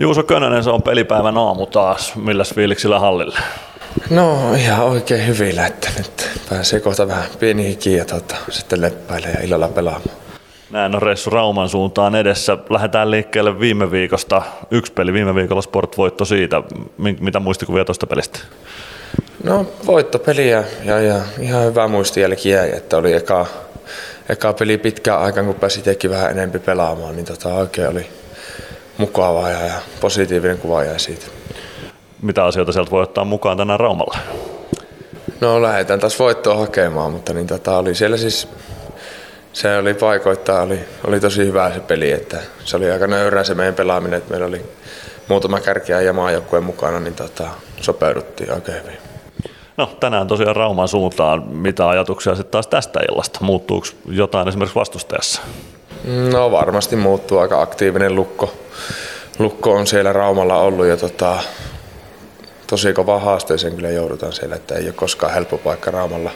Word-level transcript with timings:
Juuso 0.00 0.22
Könönen, 0.22 0.64
se 0.64 0.70
on 0.70 0.82
pelipäivän 0.82 1.38
aamu 1.38 1.66
taas. 1.66 2.16
Milläs 2.16 2.54
fiiliksillä 2.54 2.98
hallille? 2.98 3.38
No 4.10 4.54
ihan 4.54 4.86
oikein 4.86 5.26
hyvillä, 5.26 5.66
että 5.66 5.88
nyt 5.98 6.30
pääsee 6.50 6.80
kohta 6.80 7.08
vähän 7.08 7.24
pieni 7.40 7.68
hiki 7.68 7.96
ja 7.96 8.04
tota, 8.04 8.36
sitten 8.50 8.80
leppäilee 8.80 9.30
ja 9.30 9.44
illalla 9.44 9.68
pelaamaan. 9.68 10.16
Näin 10.70 10.94
on 10.94 11.02
Ressu 11.02 11.30
Rauman 11.30 11.68
suuntaan 11.68 12.14
edessä. 12.14 12.58
Lähdetään 12.70 13.10
liikkeelle 13.10 13.60
viime 13.60 13.90
viikosta. 13.90 14.42
Yksi 14.70 14.92
peli 14.92 15.12
viime 15.12 15.34
viikolla 15.34 15.62
Sport-voitto 15.62 16.24
siitä. 16.24 16.62
Mitä 16.98 17.40
muistikuvia 17.40 17.84
tuosta 17.84 18.06
pelistä? 18.06 18.38
No 19.44 19.66
voittopeliä 19.86 20.64
ja, 20.84 21.00
ja 21.00 21.20
ihan 21.40 21.64
hyvä 21.64 21.88
muistijälki 21.88 22.50
jäi, 22.50 22.70
että 22.76 22.96
oli 22.96 23.12
eka, 23.12 23.46
eka 24.28 24.52
peli 24.52 24.78
pitkään 24.78 25.20
aikaan, 25.20 25.46
kun 25.46 25.54
pääsi 25.54 25.78
itsekin 25.78 26.10
vähän 26.10 26.30
enemmän 26.30 26.60
pelaamaan, 26.60 27.16
niin 27.16 27.26
tota, 27.26 27.48
oikein 27.48 27.88
oli 27.88 28.19
mukavaa 29.00 29.50
ja, 29.50 29.66
ja 29.66 29.74
positiivinen 30.00 30.58
kuva 30.58 30.84
jäi 30.84 31.00
siitä. 31.00 31.26
Mitä 32.22 32.44
asioita 32.44 32.72
sieltä 32.72 32.90
voi 32.90 33.02
ottaa 33.02 33.24
mukaan 33.24 33.56
tänään 33.56 33.80
Raumalla? 33.80 34.18
No 35.40 35.62
lähdetään 35.62 36.00
taas 36.00 36.18
voittoa 36.18 36.56
hakemaan, 36.56 37.12
mutta 37.12 37.32
niin 37.32 37.46
tota, 37.46 37.78
oli 37.78 37.94
siellä 37.94 38.16
siis 38.16 38.48
se 39.52 39.78
oli 39.78 39.94
paikoittaa, 39.94 40.62
oli, 40.62 40.80
oli 41.06 41.20
tosi 41.20 41.46
hyvä 41.46 41.70
se 41.74 41.80
peli, 41.80 42.12
että 42.12 42.38
se 42.64 42.76
oli 42.76 42.90
aika 42.90 43.06
nöyrää 43.06 43.44
se 43.44 43.54
meidän 43.54 43.74
pelaaminen, 43.74 44.18
että 44.18 44.30
meillä 44.30 44.46
oli 44.46 44.62
muutama 45.28 45.60
kärkiä 45.60 46.00
ja 46.00 46.12
maajoukkueen 46.12 46.64
mukana, 46.64 47.00
niin 47.00 47.14
tota, 47.14 47.48
sopeuduttiin 47.80 48.52
oikein 48.52 48.82
hyvin. 48.82 48.98
No 49.76 49.90
tänään 50.00 50.26
tosiaan 50.26 50.56
Rauman 50.56 50.88
suuntaan. 50.88 51.48
Mitä 51.48 51.88
ajatuksia 51.88 52.34
sitten 52.34 52.50
taas 52.50 52.66
tästä 52.66 53.00
illasta? 53.10 53.38
Muuttuuko 53.42 53.86
jotain 54.06 54.48
esimerkiksi 54.48 54.74
vastustajassa? 54.74 55.42
No 56.04 56.50
varmasti 56.50 56.96
muuttuu 56.96 57.38
aika 57.38 57.62
aktiivinen 57.62 58.14
lukko. 58.14 58.54
Lukko 59.38 59.74
on 59.74 59.86
siellä 59.86 60.12
Raumalla 60.12 60.56
ollut 60.56 60.86
ja 60.86 60.96
tota, 60.96 61.38
tosi 62.66 62.92
kova 62.92 63.18
haasteeseen 63.18 63.74
kyllä 63.74 63.90
joudutaan 63.90 64.32
siellä, 64.32 64.56
että 64.56 64.74
ei 64.74 64.84
ole 64.84 64.92
koskaan 64.92 65.32
helppo 65.32 65.58
paikka 65.58 65.90
Raumalla, 65.90 66.30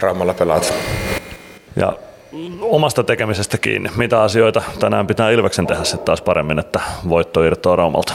Raumalla 0.00 0.34
pelata. 0.34 0.72
Ja 1.76 1.98
omasta 2.60 3.04
tekemisestä 3.04 3.58
kiinni. 3.58 3.90
Mitä 3.96 4.22
asioita 4.22 4.62
tänään 4.80 5.06
pitää 5.06 5.30
Ilveksen 5.30 5.66
tehdä 5.66 5.84
sitten 5.84 6.04
taas 6.04 6.22
paremmin, 6.22 6.58
että 6.58 6.80
voitto 7.08 7.44
irtoaa 7.44 7.76
Raumalta? 7.76 8.14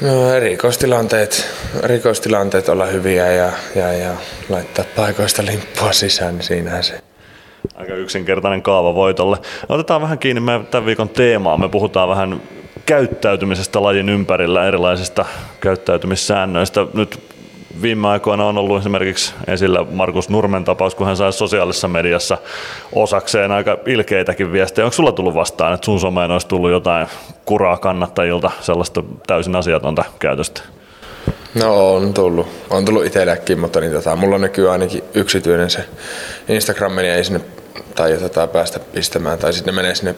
No 0.00 0.34
erikoistilanteet, 0.34 1.46
erikoistilanteet 1.82 2.68
olla 2.68 2.86
hyviä 2.86 3.32
ja, 3.32 3.52
ja, 3.74 3.92
ja 3.92 4.14
laittaa 4.48 4.84
paikoista 4.96 5.44
limppua 5.46 5.92
sisään, 5.92 6.34
niin 6.34 6.44
siinähän 6.44 6.84
se. 6.84 7.00
Aika 7.74 7.94
yksinkertainen 7.94 8.62
kaava 8.62 8.94
voitolle. 8.94 9.36
Otetaan 9.68 10.02
vähän 10.02 10.18
kiinni 10.18 10.40
meidän 10.40 10.66
tämän 10.66 10.86
viikon 10.86 11.08
teemaa. 11.08 11.56
Me 11.56 11.68
puhutaan 11.68 12.08
vähän 12.08 12.40
käyttäytymisestä 12.86 13.82
lajin 13.82 14.08
ympärillä, 14.08 14.66
erilaisista 14.66 15.24
käyttäytymissäännöistä. 15.60 16.86
Nyt 16.94 17.20
viime 17.82 18.08
aikoina 18.08 18.44
on 18.44 18.58
ollut 18.58 18.80
esimerkiksi 18.80 19.34
esillä 19.46 19.84
Markus 19.90 20.28
Nurmen 20.28 20.64
tapaus, 20.64 20.94
kun 20.94 21.06
hän 21.06 21.16
sai 21.16 21.32
sosiaalisessa 21.32 21.88
mediassa 21.88 22.38
osakseen 22.92 23.52
aika 23.52 23.78
ilkeitäkin 23.86 24.52
viestejä. 24.52 24.86
Onko 24.86 24.94
sulla 24.94 25.12
tullut 25.12 25.34
vastaan, 25.34 25.74
että 25.74 25.84
sun 25.84 26.00
someen 26.00 26.30
olisi 26.30 26.48
tullut 26.48 26.70
jotain 26.70 27.06
kuraa 27.44 27.76
kannattajilta, 27.76 28.50
sellaista 28.60 29.02
täysin 29.26 29.56
asiatonta 29.56 30.04
käytöstä? 30.18 30.62
No 31.58 31.94
on 31.94 32.14
tullut. 32.14 32.46
On 32.70 32.84
tullut 32.84 33.06
itsellekin, 33.06 33.60
mutta 33.60 33.80
niin 33.80 33.92
tota, 33.92 34.16
mulla 34.16 34.38
näkyy 34.38 34.72
ainakin 34.72 35.04
yksityinen 35.14 35.70
se 35.70 35.84
Instagram, 36.48 36.96
niin 36.96 37.12
ei 37.12 37.24
sinne 37.24 37.40
tai 37.94 38.16
tota, 38.16 38.46
päästä 38.46 38.78
pistämään, 38.78 39.38
tai 39.38 39.52
sitten 39.52 39.74
menee 39.74 39.94
sinne 39.94 40.14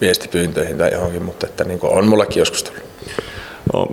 viestipyyntöihin 0.00 0.78
tai 0.78 0.92
johonkin, 0.92 1.22
mutta 1.22 1.46
että 1.46 1.64
niin 1.64 1.78
on 1.82 2.06
mullekin 2.06 2.40
joskus 2.40 2.62
tullut. 2.62 2.82
No, 3.72 3.86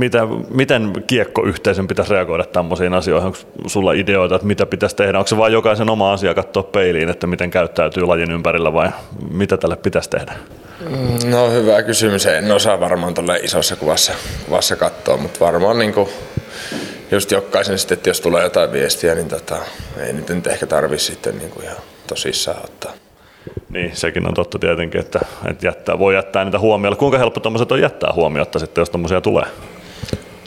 mitä, 0.00 0.26
miten 0.50 0.92
kiekkoyhteisön 1.06 1.88
pitäisi 1.88 2.12
reagoida 2.12 2.44
tämmöisiin 2.44 2.94
asioihin? 2.94 3.26
Onko 3.26 3.38
sulla 3.66 3.92
ideoita, 3.92 4.34
että 4.34 4.46
mitä 4.46 4.66
pitäisi 4.66 4.96
tehdä? 4.96 5.18
Onko 5.18 5.28
se 5.28 5.36
vain 5.36 5.52
jokaisen 5.52 5.90
oma 5.90 6.12
asia 6.12 6.34
katsoa 6.34 6.62
peiliin, 6.62 7.08
että 7.08 7.26
miten 7.26 7.50
käyttäytyy 7.50 8.02
lajin 8.02 8.30
ympärillä 8.30 8.72
vai 8.72 8.88
mitä 9.30 9.56
tälle 9.56 9.76
pitäisi 9.76 10.10
tehdä? 10.10 10.32
Mm, 10.80 11.30
no 11.30 11.50
hyvä 11.50 11.82
kysymys. 11.82 12.26
En 12.26 12.52
osaa 12.52 12.80
varmaan 12.80 13.14
tuolle 13.14 13.36
isossa 13.36 13.76
kuvassa, 13.76 14.12
kuvassa 14.46 14.76
katsoa, 14.76 15.16
mutta 15.16 15.40
varmaan 15.40 15.78
niin 15.78 15.92
kuin 15.92 16.08
just 17.10 17.30
jokaisen 17.30 17.78
sitten, 17.78 17.96
että 17.96 18.10
jos 18.10 18.20
tulee 18.20 18.42
jotain 18.42 18.72
viestiä, 18.72 19.14
niin 19.14 19.28
tota, 19.28 19.56
ei 20.06 20.12
nyt 20.12 20.46
ehkä 20.46 20.66
tarvitse 20.66 21.06
sitten 21.06 21.38
niin 21.38 21.50
kuin 21.50 21.64
ihan 21.64 21.78
tosissaan 22.06 22.64
ottaa. 22.64 22.92
Niin, 23.68 23.96
sekin 23.96 24.28
on 24.28 24.34
totta 24.34 24.58
tietenkin, 24.58 25.00
että, 25.00 25.20
että 25.50 25.66
jättää, 25.66 25.98
voi 25.98 26.14
jättää 26.14 26.44
niitä 26.44 26.58
huomioon. 26.58 26.96
Kuinka 26.96 27.18
helppo 27.18 27.40
tuommoiset 27.40 27.72
on 27.72 27.80
jättää 27.80 28.12
huomiota 28.14 28.58
sitten, 28.58 28.82
jos 28.82 28.90
tuommoisia 28.90 29.20
tulee? 29.20 29.46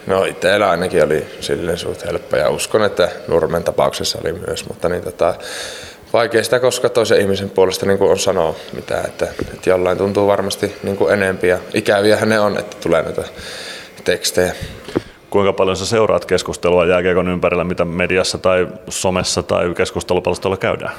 No 0.08 0.26
itsellä 0.26 0.70
ainakin 0.70 1.04
oli 1.04 1.26
silleen 1.40 1.78
suht 1.78 2.06
helppo 2.06 2.38
ja 2.38 2.50
uskon, 2.50 2.84
että 2.84 3.10
Nurmen 3.28 3.64
tapauksessa 3.64 4.20
oli 4.24 4.34
myös, 4.34 4.68
mutta 4.68 4.90
niin 4.90 5.04
tota, 5.04 5.34
vaikea 6.14 6.44
sitä 6.44 6.60
koska 6.60 6.90
toisen 6.90 7.22
ihmisen 7.22 7.50
puolesta 7.50 7.86
niin 7.86 8.02
on 8.02 8.20
sanoa 8.20 8.56
mitään, 8.74 9.06
että, 9.06 9.28
että 9.54 9.70
jollain 9.70 9.98
tuntuu 9.98 10.28
varmasti 10.28 10.76
niin 10.84 10.98
kuin 10.98 11.14
enempi 11.14 11.48
ja 11.48 11.58
ikäviähän 11.74 12.30
ne 12.30 12.40
on, 12.40 12.58
että 12.58 12.78
tulee 12.84 13.02
näitä 13.02 13.24
tekstejä. 14.04 14.54
Kuinka 15.30 15.54
paljon 15.54 15.78
sä 15.78 15.86
seuraat 15.86 16.26
keskustelua 16.26 16.86
jääkiekon 16.86 17.28
ympärillä, 17.28 17.64
mitä 17.64 17.86
mediassa 17.86 18.38
tai 18.38 18.68
somessa 18.90 19.44
tai 19.44 19.74
keskustelupalstolla 19.78 20.58
käydään? 20.58 20.94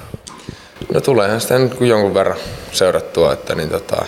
No 0.94 1.00
tuleehan 1.00 1.40
sitä 1.40 1.58
nyt 1.58 1.80
jonkun 1.80 2.14
verran 2.14 2.36
seurattua, 2.72 3.32
että 3.32 3.54
niin 3.54 3.68
tota, 3.68 4.06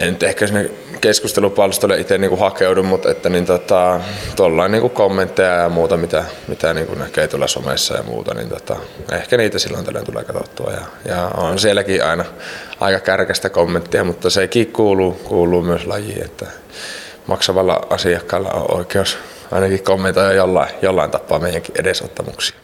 en 0.00 0.12
nyt 0.12 0.22
ehkä 0.22 0.46
sinne 0.46 0.70
keskustelupalstolle 1.00 2.00
itse 2.00 2.18
niin 2.18 2.38
hakeudu, 2.38 2.82
mutta 2.82 3.10
että 3.10 3.28
niin 3.28 3.46
tota, 3.46 4.00
tuollain 4.36 4.72
niin 4.72 4.90
kommentteja 4.90 5.54
ja 5.54 5.68
muuta, 5.68 5.96
mitä, 5.96 6.24
mitä 6.48 6.74
niin 6.74 6.98
näkee 6.98 7.28
tuolla 7.28 7.46
somessa 7.46 7.96
ja 7.96 8.02
muuta, 8.02 8.34
niin 8.34 8.48
tota, 8.48 8.76
ehkä 9.12 9.36
niitä 9.36 9.58
silloin 9.58 9.84
tällöin 9.84 10.06
tulee 10.06 10.24
katsottua. 10.24 10.72
Ja, 10.72 10.82
ja 11.04 11.30
on 11.36 11.58
sielläkin 11.58 12.04
aina 12.04 12.24
aika 12.80 13.00
kärkästä 13.00 13.50
kommenttia, 13.50 14.04
mutta 14.04 14.30
sekin 14.30 14.72
kuuluu, 14.72 15.12
kuuluu 15.12 15.62
myös 15.62 15.86
lajiin, 15.86 16.24
että 16.24 16.46
maksavalla 17.26 17.86
asiakkaalla 17.90 18.50
on 18.50 18.78
oikeus 18.78 19.18
ainakin 19.50 19.82
kommentoida 19.82 20.32
jollain, 20.32 20.74
jollain 20.82 21.10
tapaa 21.10 21.38
meidänkin 21.38 21.74
edesottamuksia. 21.78 22.60